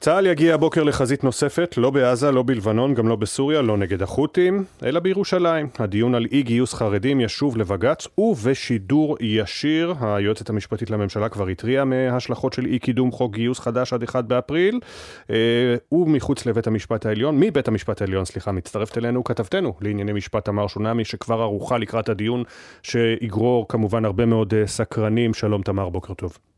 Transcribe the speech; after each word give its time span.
צה"ל 0.00 0.26
יגיע 0.26 0.54
הבוקר 0.54 0.82
לחזית 0.82 1.24
נוספת, 1.24 1.74
לא 1.76 1.90
בעזה, 1.90 2.30
לא 2.30 2.42
בלבנון, 2.42 2.94
גם 2.94 3.08
לא 3.08 3.16
בסוריה, 3.16 3.62
לא 3.62 3.76
נגד 3.76 4.02
החות'ים, 4.02 4.64
אלא 4.82 5.00
בירושלים. 5.00 5.68
הדיון 5.78 6.14
על 6.14 6.26
אי 6.32 6.42
גיוס 6.42 6.74
חרדים 6.74 7.20
ישוב 7.20 7.56
לבג"ץ 7.56 8.06
ובשידור 8.18 9.16
ישיר. 9.20 9.94
היועצת 10.00 10.50
המשפטית 10.50 10.90
לממשלה 10.90 11.28
כבר 11.28 11.46
התריעה 11.46 11.84
מהשלכות 11.84 12.52
של 12.52 12.66
אי 12.66 12.78
קידום 12.78 13.12
חוק 13.12 13.34
גיוס 13.34 13.58
חדש 13.58 13.92
עד 13.92 14.02
1 14.02 14.24
באפריל. 14.24 14.80
אה, 15.30 15.36
ומחוץ 15.92 16.46
לבית 16.46 16.66
המשפט 16.66 17.06
העליון, 17.06 17.40
מבית 17.40 17.68
המשפט 17.68 18.00
העליון, 18.00 18.24
סליחה, 18.24 18.52
מצטרפת 18.52 18.98
אלינו 18.98 19.24
כתבתנו 19.24 19.74
לענייני 19.80 20.12
משפט 20.12 20.44
תמר 20.44 20.66
שונמי, 20.66 21.04
שכבר 21.04 21.40
ערוכה 21.40 21.78
לקראת 21.78 22.08
הדיון, 22.08 22.44
שיגרור 22.82 23.68
כמובן 23.68 24.04
הרבה 24.04 24.26
מאוד 24.26 24.54
אה, 24.54 24.66
סקרנים. 24.66 25.34
שלום 25.34 25.62
תמר, 25.62 25.88
בוקר 25.88 26.14
טוב. 26.14 26.49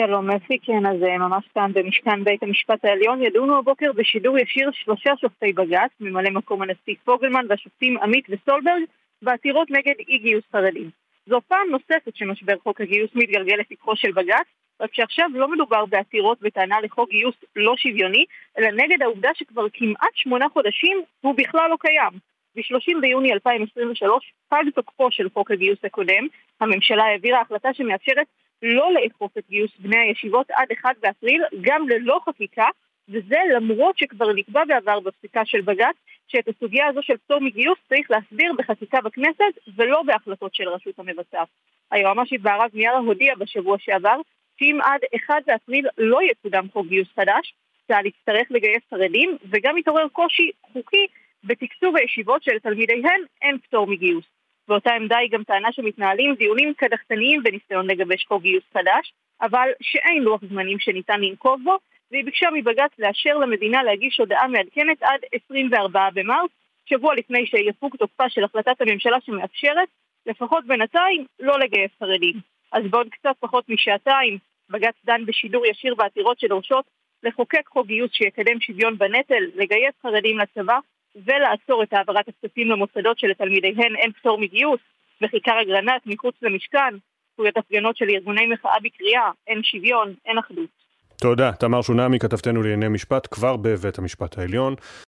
שלום 0.00 0.30
אפי, 0.30 0.58
כן, 0.62 0.86
אז 0.86 1.02
אה, 1.02 1.18
ממש 1.18 1.44
כאן 1.54 1.72
במשכן 1.74 2.24
בית 2.24 2.42
המשפט 2.42 2.84
העליון 2.84 3.22
ידונו 3.22 3.58
הבוקר 3.58 3.92
בשידור 3.92 4.38
ישיר 4.38 4.70
שלושה 4.72 5.10
שופטי 5.20 5.52
בג"ץ, 5.52 5.90
ממלא 6.00 6.30
מקום 6.30 6.62
הנשיא 6.62 6.94
פוגלמן 7.04 7.46
והשופטים 7.48 7.98
עמית 7.98 8.24
וסולברג, 8.28 8.82
בעתירות 9.22 9.70
נגד 9.70 9.94
אי 10.08 10.18
גיוס 10.18 10.44
חרדים. 10.52 10.90
זו 11.26 11.40
פעם 11.48 11.70
נוספת 11.70 12.16
שמשבר 12.16 12.54
חוק 12.62 12.80
הגיוס 12.80 13.10
מתגלגל 13.14 13.56
לפתחו 13.56 13.96
של 13.96 14.12
בג"ץ, 14.12 14.46
רק 14.80 14.94
שעכשיו 14.94 15.28
לא 15.34 15.50
מדובר 15.50 15.86
בעתירות 15.86 16.40
בטענה 16.40 16.80
לחוק 16.80 17.10
גיוס 17.10 17.36
לא 17.56 17.74
שוויוני, 17.76 18.24
אלא 18.58 18.68
נגד 18.70 19.02
העובדה 19.02 19.30
שכבר 19.34 19.66
כמעט 19.72 20.14
שמונה 20.14 20.46
חודשים 20.48 21.02
הוא 21.20 21.34
בכלל 21.36 21.70
לא 21.70 21.76
קיים. 21.80 22.12
ב-30 22.56 23.00
ביוני 23.00 23.32
2023 23.32 24.32
פג 24.48 24.64
תוקפו 24.74 25.10
של 25.10 25.28
חוק 25.34 25.50
הגיוס 25.50 25.78
הקודם, 25.84 26.26
הממשלה 26.60 27.04
העבירה 27.04 27.40
החלטה 27.40 27.68
שמאפשרת 27.74 28.26
לא 28.62 28.92
לאכוף 28.92 29.38
את 29.38 29.44
גיוס 29.48 29.70
בני 29.78 29.98
הישיבות 29.98 30.50
עד 30.50 30.68
1 30.80 30.96
באפריל, 31.00 31.42
גם 31.60 31.88
ללא 31.88 32.20
חקיקה, 32.24 32.66
וזה 33.08 33.36
למרות 33.56 33.98
שכבר 33.98 34.32
נקבע 34.32 34.64
בעבר 34.64 35.00
בפסיקה 35.00 35.44
של 35.44 35.60
בג"ץ, 35.60 35.96
שאת 36.28 36.48
הסוגיה 36.48 36.86
הזו 36.86 37.02
של 37.02 37.16
פטור 37.16 37.40
מגיוס 37.40 37.78
צריך 37.88 38.10
להסביר 38.10 38.52
בחקיקה 38.58 39.00
בכנסת 39.00 39.58
ולא 39.76 40.02
בהחלטות 40.02 40.54
של 40.54 40.68
הרשות 40.68 40.98
המבצעת. 40.98 41.48
היועמ"שית 41.90 42.40
בערב 42.40 42.70
מיארה 42.74 42.98
הודיעה 42.98 43.36
בשבוע 43.36 43.76
שעבר 43.78 44.20
שאם 44.58 44.78
עד 44.82 45.00
1 45.26 45.34
באפריל 45.46 45.86
לא 45.98 46.22
יקודם 46.22 46.66
חוק 46.72 46.86
גיוס 46.86 47.08
חדש, 47.16 47.54
צה"ל 47.88 48.06
יצטרך 48.06 48.46
לגייס 48.50 48.82
חרדים 48.90 49.36
וגם 49.50 49.78
יתעורר 49.78 50.08
קושי 50.08 50.50
חוקי 50.72 51.06
בתקצוב 51.44 51.96
הישיבות 51.96 52.42
שלתלמידיהן 52.42 53.20
אין 53.42 53.58
פטור 53.58 53.86
מגיוס. 53.86 54.37
באותה 54.68 54.94
עמדה 54.94 55.16
היא 55.18 55.30
גם 55.30 55.44
טענה 55.44 55.72
שמתנהלים 55.72 56.34
דיונים 56.34 56.74
קדחתניים 56.74 57.42
בניסיון 57.42 57.90
לגבש 57.90 58.24
חוק 58.24 58.42
גיוס 58.42 58.64
חדש, 58.74 59.12
אבל 59.42 59.68
שאין 59.80 60.22
לוח 60.22 60.40
זמנים 60.50 60.78
שניתן 60.78 61.20
לנקוב 61.20 61.60
בו, 61.64 61.78
והיא 62.10 62.24
ביקשה 62.24 62.48
מבג"ץ 62.54 62.90
לאשר 62.98 63.38
למדינה 63.38 63.82
להגיש 63.82 64.20
הודעה 64.20 64.48
מעדכנת 64.48 65.02
עד 65.02 65.20
24 65.50 66.08
במרס, 66.14 66.50
שבוע 66.86 67.14
לפני 67.14 67.46
שיפוג 67.46 67.96
תוקפה 67.96 68.28
של 68.28 68.44
החלטת 68.44 68.80
הממשלה 68.80 69.16
שמאפשרת, 69.20 69.88
לפחות 70.26 70.66
בינתיים, 70.66 71.24
לא 71.40 71.58
לגייס 71.58 71.90
חרדים. 72.00 72.34
אז 72.72 72.84
בעוד 72.90 73.08
קצת 73.10 73.34
פחות 73.40 73.68
משעתיים, 73.68 74.38
בג"ץ 74.70 74.94
דן 75.04 75.26
בשידור 75.26 75.66
ישיר 75.66 75.94
בעתירות 75.94 76.40
שדורשות 76.40 76.84
לחוקק 77.22 77.68
חוק 77.68 77.86
גיוס 77.86 78.10
שיקדם 78.12 78.60
שוויון 78.60 78.98
בנטל, 78.98 79.44
לגייס 79.54 79.94
חרדים 80.02 80.38
לצבא 80.38 80.78
ולעצור 81.26 81.82
את 81.82 81.92
העברת 81.92 82.28
הכספים 82.28 82.70
למוסדות 82.70 83.18
שלתלמידיהן 83.18 83.96
אין 83.96 84.12
פטור 84.12 84.38
מגיוס, 84.38 84.80
בכיכר 85.20 85.62
אגרנט 85.62 86.02
מחוץ 86.06 86.34
למשכן, 86.42 86.94
זכויות 87.32 87.56
הפגנות 87.56 87.96
של 87.96 88.10
ארגוני 88.10 88.46
מחאה 88.46 88.80
בקריאה, 88.82 89.30
אין 89.46 89.62
שוויון, 89.62 90.14
אין 90.26 90.38
אחדות. 90.38 90.78
תודה. 91.20 91.52
תמר 91.52 91.82
שונמי, 91.82 92.18
כתבתנו 92.18 92.62
לענייני 92.62 92.88
משפט, 92.88 93.28
כבר 93.30 93.56
בבית 93.56 93.98
המשפט 93.98 94.38
העליון. 94.38 94.74